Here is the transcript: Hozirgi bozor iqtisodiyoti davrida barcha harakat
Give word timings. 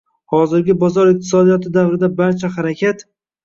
Hozirgi 0.35 0.75
bozor 0.83 1.11
iqtisodiyoti 1.13 1.75
davrida 1.77 2.13
barcha 2.25 2.53
harakat 2.59 3.09